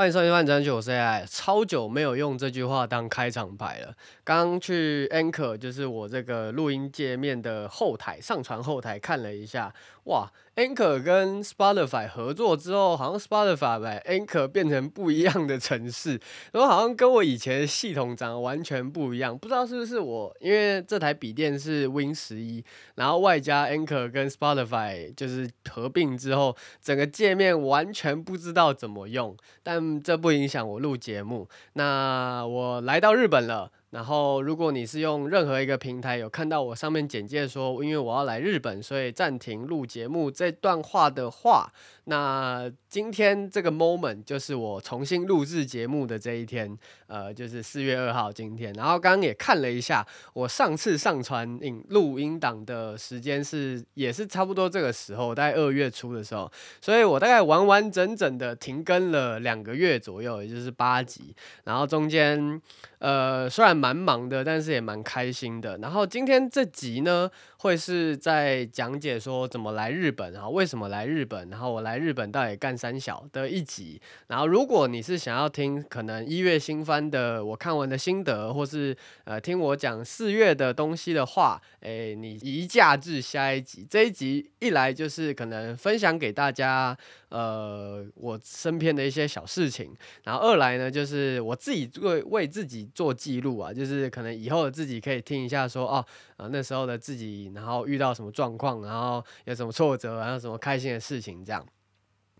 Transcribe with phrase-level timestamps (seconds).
[0.00, 3.94] 欢迎收听《万章九 C I》，超久没有用这句话当开场白了。
[4.24, 9.70] 刚去 Anchor，就是我这个录音界面的后台上传后台看了一下，
[10.04, 10.26] 哇
[10.60, 16.20] ，Anchor 跟 Spotify 合作之后，好像 Spotify 把 Anchor 变成不一样的城市，
[16.52, 19.36] 然后好像跟我以前系统长得完全不一样。
[19.36, 29.80] 不知道是不是我，因为这台笔电是 Win 十一，然后外加 Anchor 跟 Spotify 就是合并之后，整个界面完全不知道怎么用，但。
[30.02, 31.48] 这不影响我录节目。
[31.74, 33.70] 那我来到日本了。
[33.90, 41.72] 然后，如果你是用任何一个平台有看到我上面简介说，因为我要来日本，所以暂停录节目这段话的话，
[42.04, 48.72] 那今天这个 moment 就是我重新录制节目的这一天，呃，就是四月二号今天。
[48.74, 56.50] 然后刚刚也看了一下，我上次上传影录音档的时间是也是差不多这个时候，大概二月初的时候，
[56.80, 61.34] 所以我大概完完整整的停更了两个月左右，也就是八集。
[61.64, 62.60] 然后中间，
[62.98, 65.78] 呃，虽然蛮忙的，但是也蛮开心的。
[65.78, 73.98] 然后今天这集呢，会是在讲解说怎么来日本，然后为什么来日本，然后我来日本到底干三小的一集。
[74.26, 83.86] 然后如果你是想要听可能一月新番的我看完的心得，或是呃听我讲四月的东西的话，诶，你移驾至下一集。
[83.88, 86.94] 这一集一来就是可能分享给大家，
[87.30, 89.96] 呃，我身边的一些小事情。
[90.24, 92.88] 然后二来呢，就是我自己为为自己。
[92.92, 96.04] 做记录啊，就是可能以后自己可以听一下说，哦，
[96.36, 101.64] 啊那时候的自己，然后遇到什么状况，然后有什么挫折，然后什么开心的事情这样。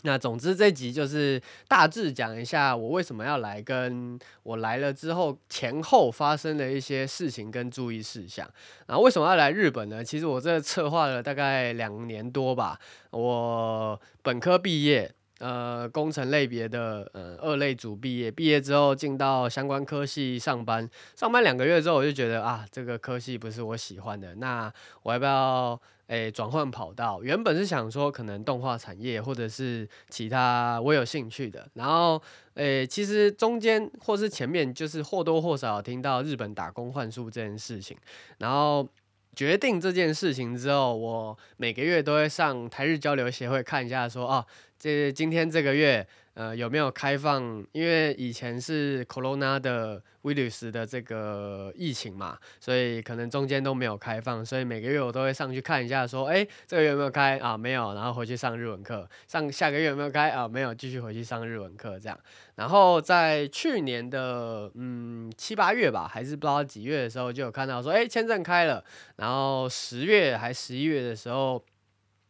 [0.02, 8.48] 那总之这集就是大致讲一下我为什么要来，跟我来了之后前后发生的一些事情跟注意事项。
[8.86, 10.02] 然后为什么要来日本呢？
[10.02, 15.12] 其实我这策划了大概两年多吧，我本科毕业。
[15.40, 24.70] 呃，工程类别的呃二类组毕业，毕业之后进到相关科系上班，上班两个月之后，我就觉得啊，这个科系不是我喜欢的，那
[25.02, 27.22] 我要不要诶转换跑道？
[27.22, 32.20] 原本是想说可能动画产业或者是其他我有兴趣的，然后
[32.54, 37.96] 诶其实中间或是前面就是或多或少听到日本打工换宿这件事情，
[38.38, 38.86] 然后。
[39.34, 44.46] 决定这件事情之后，我每个月都会上台日交流协会看一下说，啊，
[44.78, 46.06] 这今天这个月。
[46.40, 47.62] 呃，有没有开放？
[47.72, 57.58] 因为以前是 Corona 的 virus 的这个疫情嘛，所以可能中间都没有开放，所以每个月我都会上去看一下，说，哎，这个月有没有开啊？
[57.58, 59.06] 没有，然后回去上日文课。
[59.28, 60.48] 上下个月有没有开啊？
[60.48, 62.18] 没有，继续回去上日文课这样。
[62.54, 68.82] 然后在去年的嗯七八月吧，还是不知道几月的时候，就有看到说，哎，签证开了。
[69.16, 71.62] 然后十月还十一月的时候。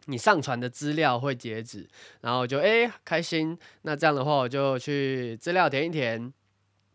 [0.07, 1.89] 你上传的资料会截止，
[2.21, 6.33] 然后就诶开心，那这样的话我就去资料填一填。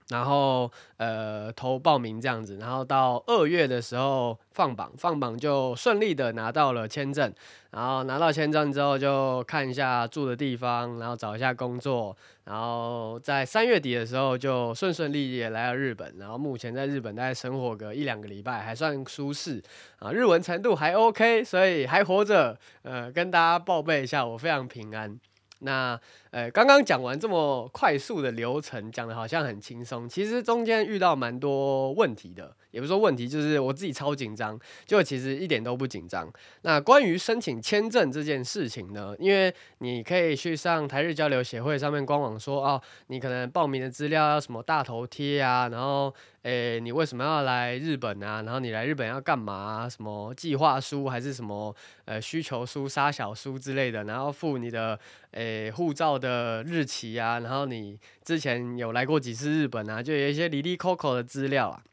[0.09, 7.33] 然后呃投报名这样子，然后到二月的时候放榜，放榜就顺利的拿到了签证，
[7.71, 19.59] 然后拿到签证之后就看一下住的地方，然后找一下工作，然后在三月底的时候就顺顺利利的来到日本，然后目前在日本大概生活个一两个礼拜，还算舒适
[19.97, 25.19] 啊，日文程度还 OK，所以还活着，呃跟大家报备一下，我非常平安。
[25.59, 25.99] 那
[26.35, 36.29] 呃，刚刚讲完这么快速的流程，讲的好像很轻松，其实中间遇到蛮多问题的，也不是说问题，就是我自己超紧张，就其实一点都不紧张。
[36.63, 46.13] 那关于申请签证这件事情呢，因为你可以去上台日交流协会上面官网说，哦，你可能报名的资料要什么大头贴啊，然后。
[46.45, 48.43] 诶，你为什么要来日本啊？
[48.43, 49.89] 然后你来日本要干嘛？
[49.89, 51.75] 什么计划书还是什么
[52.05, 54.03] 呃需求书、杀小书之类的？
[54.03, 54.99] 然后附你的
[55.31, 60.01] 诶护照的的日期啊，然后你之前有来过几次日本啊？
[60.01, 61.83] 就有一些哩哩抠抠的资料啊。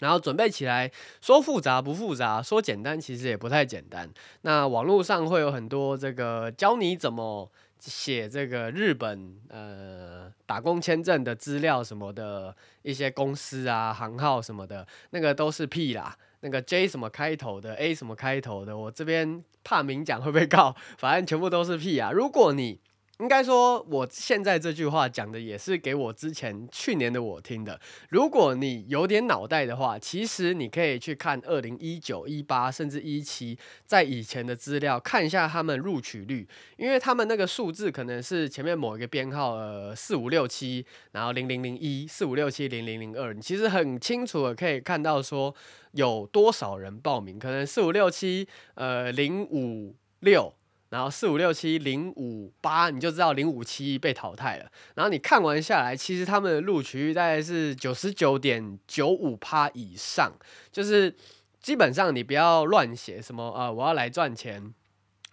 [0.00, 0.90] 然后准备起来，
[1.22, 4.10] 说复杂不复杂，说简单其实也不太简单。
[4.42, 7.50] 那网络上会有很多这个教你怎么。
[7.86, 16.16] 写这个日本呃打工签证的资料什么的一些公司啊行号什么的，那个都是屁啦。
[16.40, 22.10] 那个 J 什么开头的，A 什么开头的，我这边怕明讲会被告，反正全部都是屁啊。
[22.10, 22.80] 如果你
[23.20, 27.80] 应该说，我现在这句话讲的也是给我之前去年的我听的。
[28.08, 33.56] 如果你有点脑袋的话，其实你可以去看二零一九、一八甚至一七，
[33.86, 36.46] 在以前的资料看一下他们录取率，
[36.76, 45.54] 因为他们那个数字可能是前面某一个编号，呃，四五六七，然后零零零一、四五六七零零零二，你其实很清楚的可以看到说
[45.92, 50.52] 有多少人报名，可能四五六七，呃，零五六。
[50.94, 54.70] 然后四五六七零五八，你就知道零五七被淘汰了。
[54.94, 60.32] 然后你看完下来，其实他们的录取率大概是九十九点九五趴以上，
[60.70, 61.16] 就是
[61.60, 64.72] 基本上你不要乱写什么啊、我要来赚钱。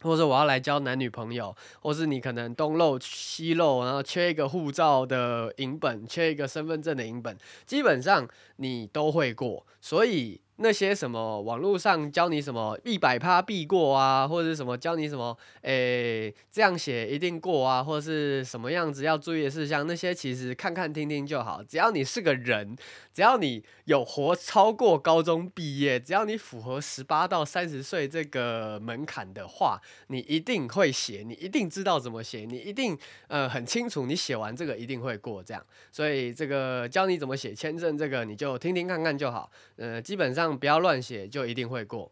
[0.03, 7.37] 或者我要来交男女朋友，或是你可能东漏西漏，然后缺一个护照的影本，缺一个身份证的影本，
[7.67, 10.41] 基本上你都会过，所以。
[10.61, 21.63] 那些什么网络上教你什么一百趴必过啊，或者是什么教你什么，诶、这样写一定过啊，或者是什么样子要注意的事项，那些其实看看听听就好。
[21.63, 22.75] 只要你是个人，
[23.11, 32.95] 只要你有活超过高中毕业，只要你符合十八到三十岁这个门槛的话，你一定会写，你一定知道怎么写，你一定
[33.27, 35.65] 呃很清楚，你写完这个一定会过这样。
[35.91, 39.49] 所以这个教你怎么写签证，这个你就听听看看就好。
[39.77, 40.50] 呃，基本上。
[40.57, 42.11] 不要乱写，就一定会过。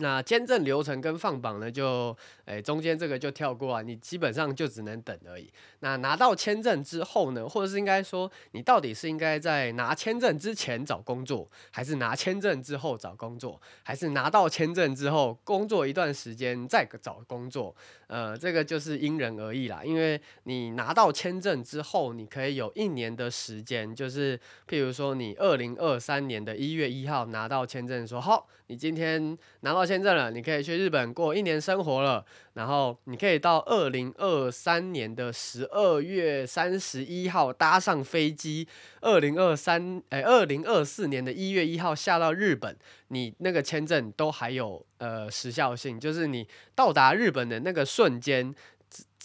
[0.00, 5.50] 那签证流程跟放榜呢，就诶、中间这个就跳过啊，你基本上就只能等而已。
[5.80, 17.74] 那拿到签证之后呢，或者是应该说，你到底是应该在拿签证之前找工作，还是拿签证之后找工作，还是拿到签证之后工作一段时间再找工作？
[18.06, 19.82] 呃，这个就是因人而异啦。
[19.84, 29.88] 因为你拿到签证之后，你可以有一年的时间，就是譬如说你二零二三年的一月一号拿到签证，说好，你今天拿到。
[29.88, 32.22] 签证了，你可以去日本过一年生活了。
[32.52, 38.68] 然后你可以到二零二三年的十二月三十一号搭上飞机，
[39.00, 42.76] 二零二三哎，二零二四年的一月一号下到日本，
[43.08, 48.54] 你那个签证都还有呃时效性，就是你到达日本的那个瞬间。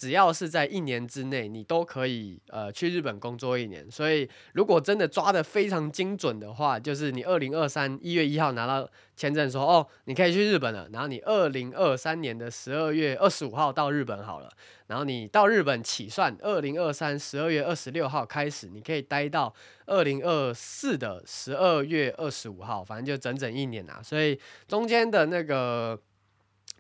[0.04, 3.90] 只要是在一年之内，你都可以呃去日本工作一年。
[3.90, 8.86] 所以如果真的抓得非常精准的话，就是你二零二三一月一号拿到
[9.16, 14.52] 签证，说哦你可以去日本了，然后你二零二三年的十二月二十五号到日本好了，
[14.88, 19.56] 然后你到日本起算二零二三十二月二十六号开始，你可以待到
[19.86, 24.02] 二零二四的十二月二十五号，反正就整整一年啊。
[24.04, 25.98] 所以中间的那个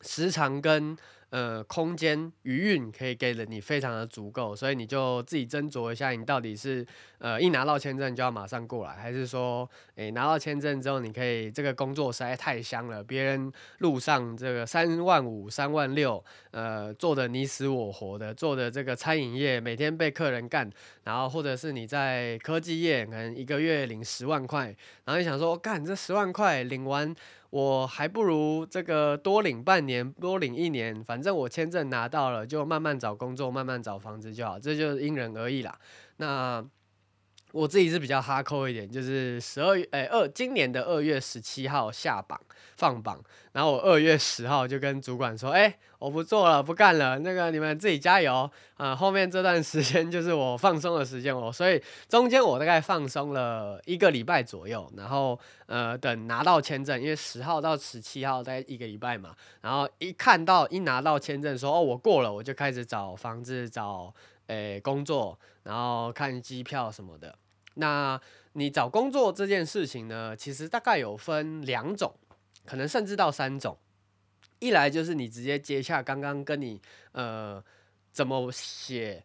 [0.01, 0.97] 时长跟。
[1.33, 6.85] 呃，空间余韵可以给了你非常的足够，所以你就自己斟酌一下，你到底是
[7.17, 20.69] 呃一拿到签证就要马上过来，还是说，诶拿到签证之后你可以这个工作实在太香了，别人路上这个三万五、三万六，呃做的你死我活的，做的这个餐饮业每天被客人干，
[21.03, 24.67] 然后或者是你在科技业可能一个月领十万块，
[25.05, 27.15] 然后你想说干这十万块领完。
[27.53, 35.77] 我还不如这个多领半年，多领一年，反正我签证拿到了，就慢慢找工作，慢慢找房子就好，这就是因人而异啦。
[36.17, 36.65] 那
[37.53, 42.39] 我自己是比较哈扣一点，就是十二月，哎，二今年的二月十七号下榜
[42.77, 51.79] 放榜，然后我二月十号就跟主管说，哎，我不做了，不干了，那个你们自己加油啊，后面这段时间就是我放松的时间哦，所以
[52.09, 64.11] 中间我大概放松了一个礼拜左右，然后呃等拿到签证，因为十号到十七号在一个礼拜嘛，然后一看到一拿到签证说哦我过了，我就开始找房子找。
[64.47, 67.33] 诶，工作，然后看机票什么的。
[67.75, 68.19] 那
[68.53, 72.13] 你找工作这件事情呢，其实大概有分两种，
[72.65, 73.77] 可能甚至到三种。
[74.59, 76.81] 一来就是你直接接下刚刚跟你
[77.11, 77.63] 呃
[78.11, 79.23] 怎么写。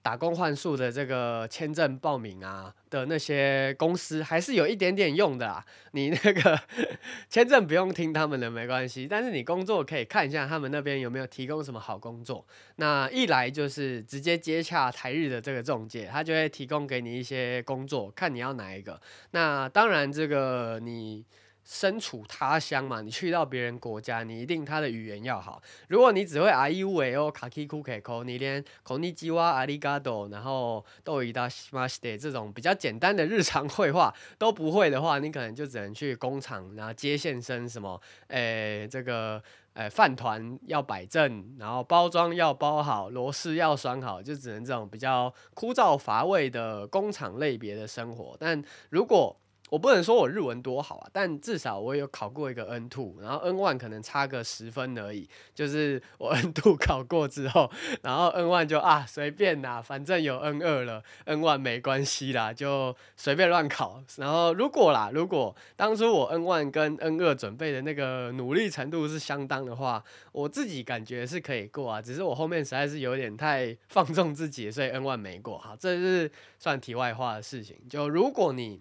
[0.00, 5.64] 打工换宿的这个签证报名啊的那些公司还是有一点点用的啦。
[5.92, 6.58] 你那个
[7.28, 12.46] 签证不用听他们的没关系，但是你工作可以看一下他们那边有没有提供什么好工作。
[12.76, 19.00] 那一来就是直接接洽台日的这个中介，他就会提供给你一些工作，看你要哪一个。
[19.32, 21.24] 那当然这个你。
[21.67, 25.61] 身处他乡嘛，你去到别人国家，你一定他的语言要好。
[25.87, 39.41] 如果你只会 A いうえお、かきくけこ，你连こんにちは、ありがとう，然后どういたしまして这种比较简单的日常会话 都不会的话，你可能就只能去工厂，然后接线生什么，诶、欸，这个
[39.75, 48.35] 诶饭团要摆正，然后包装要包好，螺丝要拴好，就只能这种比较枯燥乏味的工厂类别的生活。
[48.37, 49.39] 但如果
[49.70, 55.28] 我不能说我日文多好啊，但至少我有考过一个 N two，然后 N one 可能差个十分而已。
[55.54, 57.70] 就是我 N two 考过之后，
[58.02, 64.02] 然后 N one 就啊随便啦，反正有 N 二了，N one 没关系啦，就随便乱考。
[64.16, 72.00] 然后如果啦，如果当初我 N one 跟 N 二准备的那个努力程度是相当的话，我自己感觉是可以过啊。
[72.00, 75.58] 只是我后面实在是有点太放纵自己，所以 N one 没过。
[75.58, 77.76] 好，这是算题外话的事情。
[77.88, 78.80] 就如果你。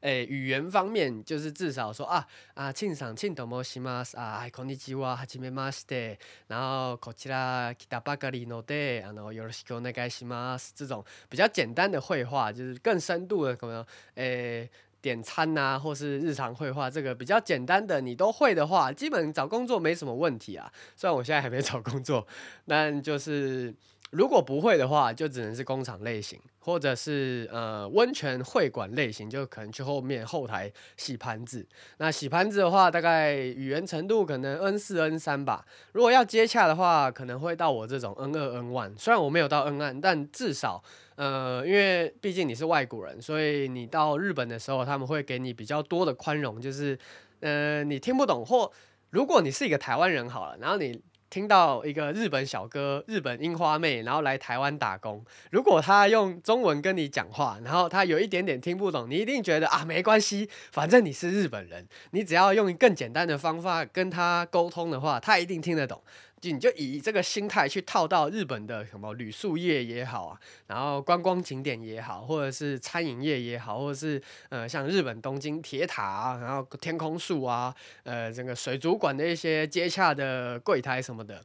[0.00, 13.84] 诶语言方面，就是至少说啊啊，庆赏庆斗摩西马斯啊，こんにちははじめまして，然后こちら北ばかりので，然后よろしくお愿いします，这种比较简单的会话，就是更深度的可能
[14.16, 14.70] 诶。
[15.04, 20.72] 点餐呐、啊，或是日常会话，这个比较简单的你都会的话，基本找工作没什么问题啊。
[20.96, 22.26] 虽然我现在还没找工作，
[22.66, 23.74] 但就是。
[24.11, 31.63] 如果不会的话，就只能是工厂类型，或者是呃温泉会馆类型，就可能去后面后台洗盘子。
[31.97, 35.63] 那洗盘子的话，大概语言程度可能 N 四 N 三吧。
[35.91, 38.97] 如果要接洽的话，可能会到我这种 N 二 N one。
[38.97, 40.83] 虽然我没有到 N one，但至少
[41.15, 46.97] 呃，因为毕竟你是外国人，所以你到日本的时候，他们会给你比较多的宽容，就是
[47.41, 48.71] 呃你听不懂，或
[49.11, 50.99] 如果你是一个台湾人好了，然后你。
[51.29, 66.01] 听到一个日本小哥、日本樱花妹，然后来台湾打工，如果他用中文跟你讲话，然后他有一点点听不懂，你一定觉得啊，没关系，反正你是日本人，你只要用更简单的方法跟他沟通的话，他一定听得懂。
[66.41, 81.43] 就你就以这个心态去套到日本的什么旅宿业也好啊，然后观光景点也好，或者是餐饮业也好，或者是呃像日本东京铁塔啊，然后天空树啊，呃这个水族馆的一些接洽的柜台什么的。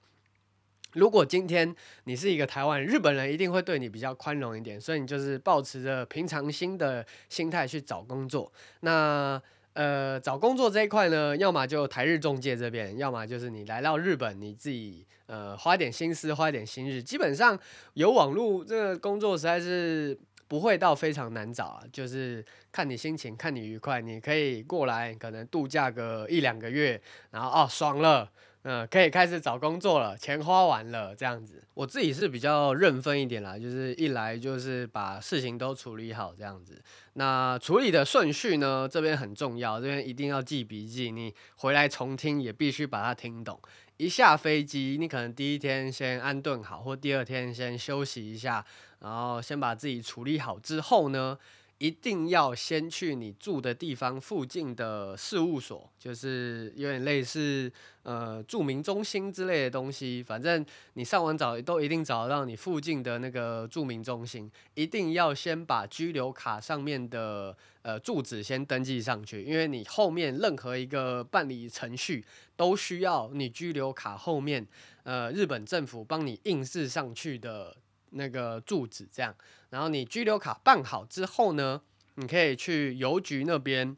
[0.92, 1.74] 如果今天
[2.04, 8.52] 你是一个台湾人，日本人一定会对你比较宽容一点，所以你就是抱持着平常心的心态去找工作。
[8.78, 9.42] 那
[9.74, 17.58] 呃，找工作这一块呢，要么就台日中介这边，要么就是你来到日本，你自己呃花点心思，花点心日，基本上
[17.94, 20.16] 有网络这个工作实在是
[20.46, 27.00] 不会到非常难找啊，就是看你心情，看你愉快，你可以过来可能度假个一两个月，
[27.30, 28.30] 然后哦爽了。
[28.66, 31.62] 嗯，可以开始找工作了，钱花完了这样子。
[31.74, 36.82] 我自己是比较认分一点啦，就是一来就是把事情都处理好这样子。
[37.12, 43.60] 那处理的顺序呢，这边很重要，这边一定要记笔记，你回来重听也必须把它听懂。
[43.98, 48.64] 一下飞机，你可能第一天先安顿好，或第二天先休息一下，
[49.00, 51.38] 然后先把自己处理好之后呢，
[51.84, 57.70] 一定要先去你住的地方附近的事务所，就是有点类似
[58.04, 60.22] 呃住民中心之类的东西。
[60.22, 60.64] 反正
[60.94, 64.50] 你上网找都一定找到你附近的那个住民中心。
[64.72, 72.24] 一定要先把居留卡上面的呃住址先登记上去，因为你后面任何一个办理程序
[72.56, 74.66] 都需要你居留卡后面
[75.02, 77.76] 呃日本政府帮你印制上去的。
[78.14, 79.34] 那个住址这样，
[79.70, 81.80] 然后你居留卡办好之后呢，
[82.14, 83.96] 你可以去邮局那边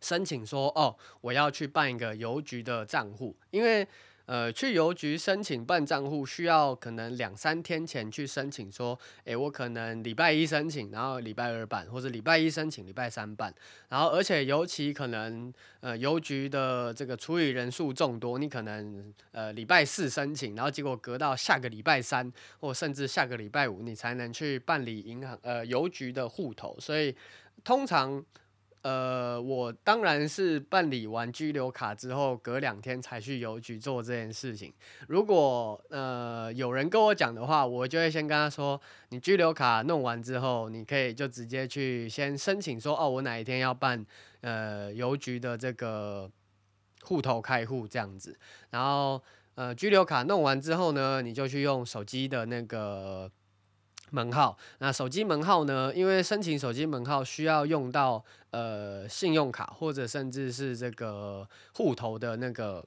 [0.00, 3.86] 申请说，哦，我要去办一个邮局的账户，因为。
[4.26, 13.54] 呃，去邮局申请办账户需要可能两三天前去申请，说，诶，我可能礼拜一申请，然后礼拜二办，或者礼拜一申请，礼拜三办，
[13.88, 27.14] 然后而且尤其可能，呃，邮局的这个处理人数众多，你可能呃礼拜四申请，然后结果隔到下个礼拜三，或甚至下个礼拜五，你才能去办理银行呃邮局的户头，所以
[27.62, 28.24] 通常。
[28.86, 34.72] 呃，我当然是办理完居留卡之后，隔两天才去邮局做这件事情。
[35.08, 44.06] 如果呃有人跟我讲的话，我就会先跟他说，你居留卡弄完之后，你可以就直接去先申请说，哦，我哪一天要办
[44.42, 46.30] 呃邮局的这个
[47.02, 48.38] 户头开户这样子。
[48.70, 49.20] 然后
[49.56, 53.28] 呃居留卡弄完之后呢，你就去用手机的那个。
[54.10, 55.92] 门号，那手机门号呢？
[55.94, 62.84] 因为申请手机门号需要用到呃信用卡或者甚至是这个户头的那个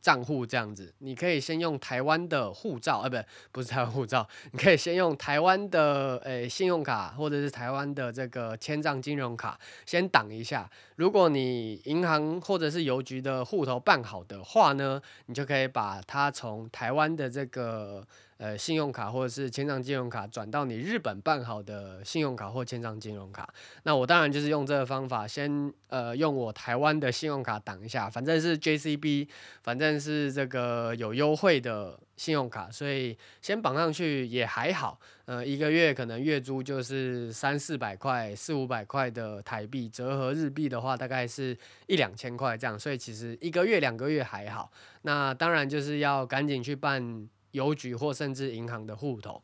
[0.00, 3.16] 账户这样子，你可以先用台湾的护照，呃，不，
[3.52, 10.70] 不是台湾护照， 你可以先用台湾的诶、信用卡或者是台湾的这个签帐金融卡先挡一下。
[10.94, 18.06] 如果你银行或者是邮局的户头办好的话呢，你就可以把它从台湾的这个。
[18.38, 23.48] 呃，信用卡或者是签帐金融卡转到你日本办好的信用卡或签帐金融卡，
[23.84, 29.28] 那我当然就是用这个方法，先呃用我台湾的信用卡挡一下，反正是 JCB，
[29.62, 35.00] 反正是这个有优惠的信用卡，所以先绑上去也还好。
[35.24, 44.70] 呃，一个月可能月租就是三四百块、四五百块的台币，折合日币的话大概是一两千块这样，所以其实一个月两个月还好。
[45.02, 47.26] 那当然就是要赶紧去办。
[47.56, 49.42] 邮局或甚至银行的户头，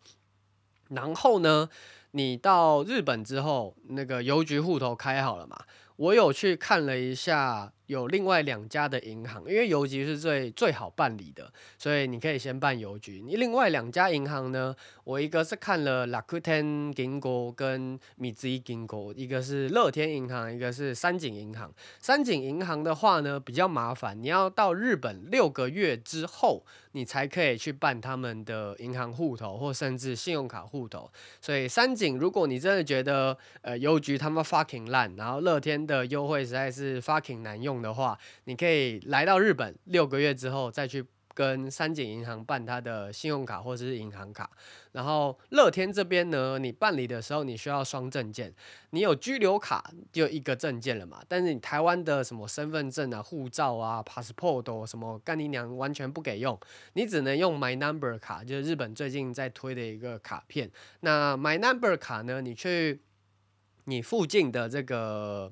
[0.90, 1.70] 然后呢，
[2.10, 5.64] 你到日本之后，那个邮局户头开好了嘛？
[5.96, 13.22] 我有去看了一下，有另外两家的银行，因为邮局是最最好办理的，所以你可以先办邮局。
[13.24, 14.74] 你另外两家银行呢，
[15.04, 21.72] 我一个是看了 Rakuten Ginko 跟三井银行，一个是乐天银行，一个是三井银行。
[21.98, 31.10] 三井银行的话呢，比较麻烦，你要到日本六个月之后，你才可以去办他们的银行户头或甚至信用卡户头。
[31.40, 44.50] 所以三井，如果你真的觉得呃邮局他们 fucking 烂，然后乐天的优惠实在是 fucking 难用的话，你可以来到日本六个月之后再去跟三井银行办他的信用卡或者是银行卡。
[44.92, 48.52] 然后乐天这边呢，你办理的时候你需要双证件，
[48.90, 51.22] 你有居留卡就一个证件了嘛。
[51.26, 56.60] 但是你台湾的什么身份证啊、护照啊、passport 什么干你娘完全不给用，
[56.92, 60.70] 你只能用 My Number 卡，就是日本最近在推的一个卡片。
[61.00, 63.00] 那 My Number 卡呢，你去
[63.84, 65.50] 你附近的这个。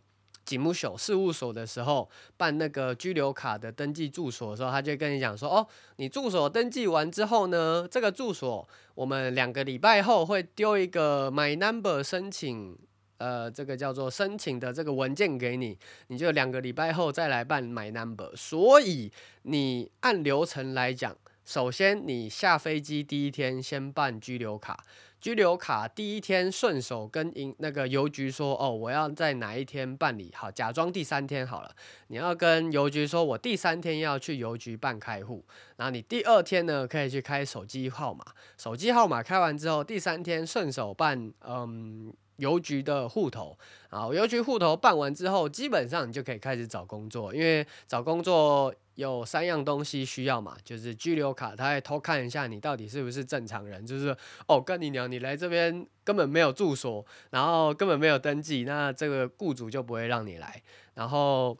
[0.50, 5.64] 吉姆秀事务所的时候办那个居留卡的登记住所的时候，他就跟你讲说：“哦，
[5.94, 12.76] 你住所登记完之后呢，这个住所我们两个礼拜后会丢一个 My Number 申请，
[13.18, 15.78] 呃，这个叫做申请的这个文件给你，
[16.08, 18.34] 你就两个礼拜后再来办 My Number。
[18.34, 24.82] 所以你按流程来讲，首先你下飞机第一天先办居留卡。”
[25.20, 31.70] 拘留卡第一天顺手跟银那个邮局说哦，我要在哪一天办理好，假装第三天好了，
[32.06, 35.44] 你要跟邮局说，我第三天要去邮局办开户，
[35.76, 38.24] 然后你第二天呢可以去开手机号码，
[38.56, 42.10] 手机号码开完之后，第三天顺手办嗯
[42.40, 43.56] 邮局的户头，
[43.90, 48.74] 然后邮局户头办完之后，基本上你就可以开始找工作，因为找工作。
[48.96, 54.14] 有三样东西需要嘛，就是居留卡，他会偷看一下你到底是不是正常人，就是
[54.46, 61.56] 哦，跟你娘，你来这边根本没有住所，然后根本没有登记，那这个雇主就不会让你来，然后。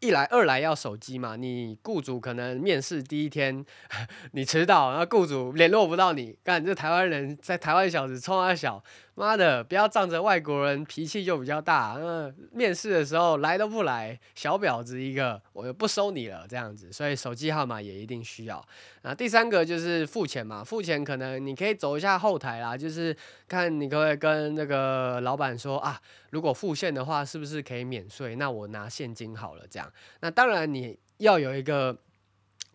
[0.00, 3.64] 一来二来要手机嘛，你雇主可能面试第一天
[4.32, 8.82] 你迟到，然后雇主联络不到你，干这台湾人在台湾小子冲啊小，
[9.16, 18.64] 妈的不要仗着外国人脾气就比较大，嗯，面试的时候来都不来，小婊子一个，我就不收你了这样子，所以手机号码也一定需要。
[19.02, 23.16] 啊，第三个就是付钱嘛，付钱可能你可以走一下后台啦，就是
[23.48, 26.00] 看你可不可以跟那个老板说啊，
[26.30, 28.36] 如果付现的话是不是可以免税？
[28.36, 29.87] 那我拿现金好了这样。
[30.20, 31.98] 那当然你要有一个。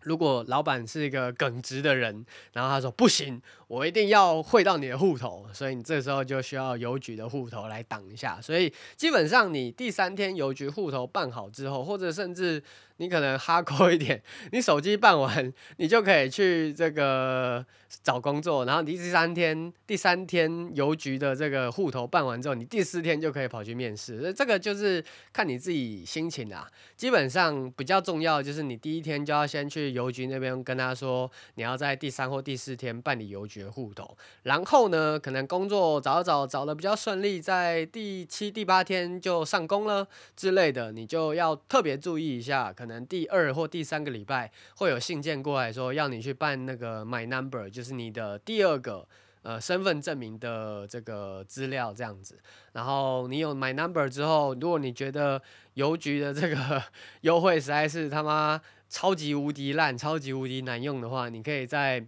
[0.04, 3.40] 如果老板是一个耿直的人，然后他说不行，
[3.74, 8.40] 我一定要汇到你的户头，所以你这时候就需要邮局的户头来挡一下。
[8.40, 12.62] 所以基本上你第三天邮局户头办好之后，或者甚至。
[12.98, 17.66] 你可能哈扣一点，你手机办完，你就可以去这个
[18.04, 18.64] 找工作。
[18.64, 24.32] 然后你第三天，第三天邮局的这个户头办完之后，你第四天就可以跑去面试。
[24.32, 26.70] 这个就是看你自己心情啦。
[26.94, 34.16] 基本上比较重要就是你第一天就要先去邮局那边跟他说，你要在第三或第四天办理邮局的户头。
[34.42, 42.72] 然后呢，可能工作找找找的比较顺利，在第七、第八天就上工了之类的，你就要特别注意一下。
[42.72, 49.08] 可能第二或第三个礼拜会有信件过来说要你去办那个 My Number，就是你的第二个
[49.42, 52.38] 呃身份证明的这个资料这样子。
[52.72, 55.40] 然后你有 My Number 之后，如果你觉得
[55.74, 56.82] 邮局的这个
[57.22, 62.06] 优惠实在是他妈超级无敌烂、超级无敌难用的话，你可以在。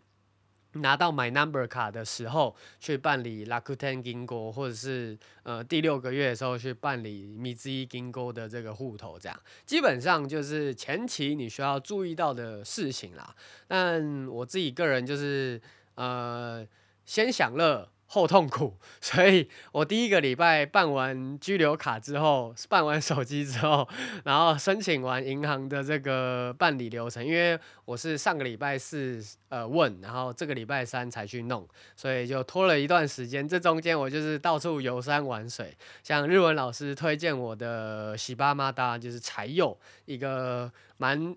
[0.77, 13.35] 拿到 My Number 卡的时候，去办理 Lakuten Gingo，，或者是呃第六个月的时候去办理 Mizi Gingo 的这个户头，这样基本上就是前期你需要注意到的事情啦。
[13.67, 15.61] 但我自己个人就是
[15.95, 16.67] 呃
[17.05, 17.89] 先享乐。
[18.07, 23.87] 后痛苦， 所以我第一个礼拜办完居留卡之后，办完手机之后，
[24.25, 31.67] 然后申请完银行的这个办理流程，因为我是上个礼拜四呃问，然后这个礼拜三才去弄，
[31.97, 33.47] 所以就拖了一段时间。
[33.47, 41.37] 这中间我就是到处游山玩水，像日文老师推荐我的喜巴马达，就是柴又一个蛮。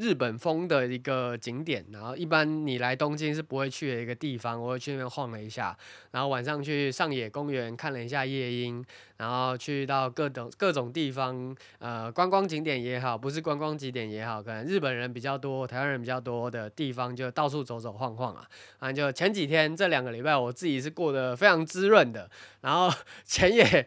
[0.00, 5.76] 日本风的一个景点，然后一般你来东京是不会去的一个地方，我会去那边晃了一下，
[6.12, 8.82] 然后晚上去上野公园看了一下夜莺，
[9.18, 18.48] 然后去到各种各种地方，呃，观光景点也好，不是观光景点也好，可能日本人比较多，台湾人比较多的地方，就到处走走晃晃啊。
[18.78, 22.30] 啊，就前几天这两个礼拜，我自己是过得非常滋润的，
[22.62, 22.90] 然后
[23.26, 23.86] 钱也。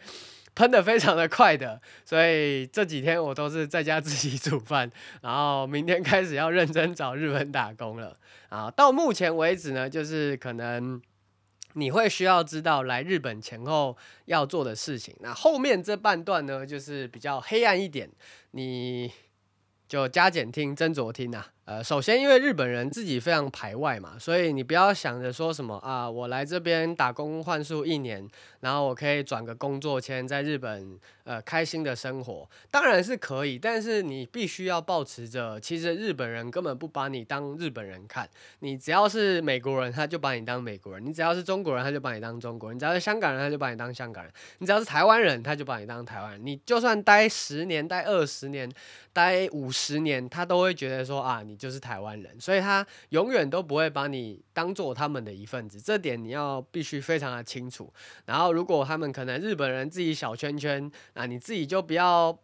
[0.55, 4.89] 喷得非常的快的，所以这几天我都是在家自己煮饭，
[5.21, 8.15] 然后明天开始要认真找日本打工了
[8.49, 8.69] 啊。
[8.69, 11.01] 到目前为止呢，就是可能
[11.73, 15.15] 你会需要知道来日本前后要做的事情。
[15.21, 18.07] 那后面这半段呢，就是比较黑暗一点，
[18.51, 19.11] 你
[19.87, 21.47] 就加减听，斟酌听啊。
[21.65, 28.27] 呃，首先，因为日本人自己非常排外嘛，所以你不要想着说什么啊，我来这边打工换宿一年，
[28.59, 46.45] 然后我可以转个工作签，在日本呃开心的生活，当然是可以，但是你必须要保持着，其实日本人根本不把你当日本人看，你只要是美国人，他就把你当美国人；你只要是中国人，他就把你当中国人；你只要是香港人，他就把你当香港人；你只要是台湾人，他就把你当台湾人。
[46.45, 48.69] 你就算待十年、待二十年、
[49.13, 52.37] 待五十年，他都会觉得说啊，你你就是台湾人。
[52.41, 57.93] 所以他永远都不会把你当做他们的一份子，这点你要必须非常的清楚。
[58.25, 62.37] 然后，如果他们可能日本人自己小圈圈，那你自己就不要。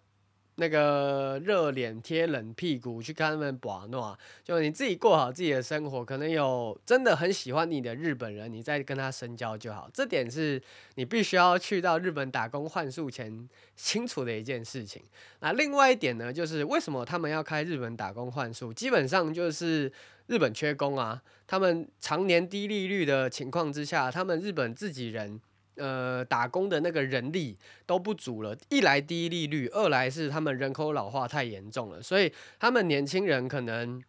[0.60, 6.04] 那个热脸贴冷屁股去看他们玩闹，就你自己过好自己的生活。
[6.04, 9.90] 可能有真的很喜欢你的日本人，你再跟他深交就好。
[9.94, 10.62] 这点是
[10.96, 15.02] 你必须要去到日本打工换宿前清楚的一件事情。
[15.40, 18.74] 那另外一点呢，就是为什么他们要开日本打工换宿？
[18.74, 19.90] 基本上就是
[20.28, 25.40] 日本缺工啊，他们常年低利率的情况之下，他们日本自己人。
[25.80, 34.04] 呃，打工的那个人力都不足了，一来低利率，二来是他们人口老化太严重了，所以他们年轻人可能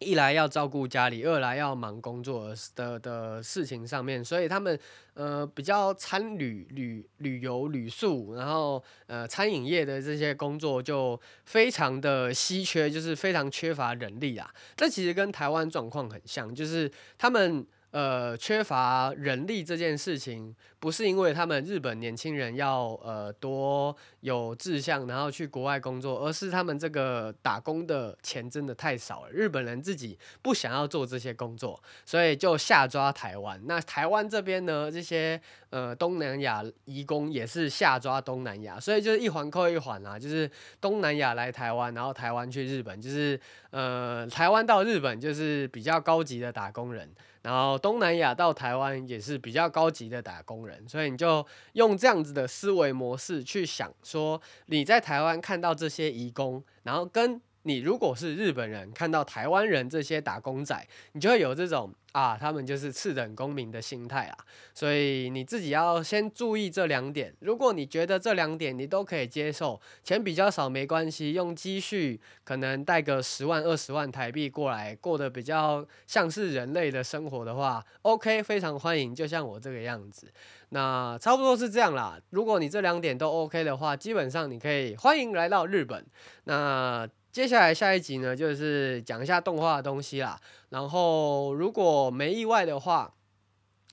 [0.00, 4.78] 一来要照顾家里，二来要忙工作的的事情上面，所以他们
[5.14, 14.48] 呃比较餐旅旅旅游旅宿，然后呃餐饮业的这些工作就非常的稀缺，就是非常缺乏人力啊。
[14.76, 17.66] 这其实跟台湾状况很像，就是他们。
[17.90, 29.30] 呃，缺乏人力这件事情，不是因为他们日本年轻人要呃多有志向，然后去国外工作，而是他们这个打工的钱真的太少了。
[29.30, 33.58] 日本人自己不想要做这些工作，所以就下抓台湾。
[33.64, 40.48] 那台湾这边呢，这些呃东南亚移工也是下抓东南亚，所以就是一环扣一环啊，就是
[40.78, 47.10] 东南亚来台湾，然后台湾去日本，就是呃台湾到日本就是比较高级的打工人。
[47.42, 57.40] 然后东南亚到台湾也是比较高级的打工人，所以你就用这样子的思维模式去想，说你在台湾看到这些移工，然后跟。
[57.68, 60.74] 你如果是日本人，看到台湾人这些打工仔，
[61.12, 64.38] 你就会有这种啊，他们就是次等公民的心态啊。
[64.72, 67.34] 所以你自己要先注意这两点。
[67.40, 79.14] 如果你觉得这两点你都可以接受，钱比较少没关系，用积蓄可能带个十万二十万台币过来，过得比较像是人类的生活的话，OK，非常欢迎。
[79.14, 80.32] 就像我这个样子，
[80.70, 82.18] 那差不多是这样啦。
[82.30, 86.02] 如果你这两点都 OK 的话，基本上你可以欢迎来到日本。
[86.44, 87.06] 那。
[87.30, 90.40] 接下来下一集呢，就是讲一下动画的东西啦。
[90.70, 93.14] 然后如果没意外的话，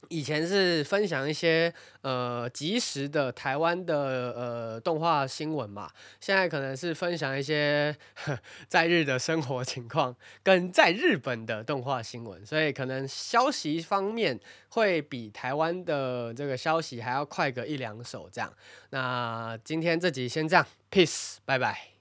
[0.10, 7.96] 以前是分享一些呃即时的台湾的呃动画新闻嘛，现在可能是分享一些
[8.70, 18.54] 在日的生活情况跟在日本的动画新闻，所以可能消息方面会比台湾的这个消息还要快个一两手这样。
[18.92, 21.94] 那今天这集先这样，peace，拜拜。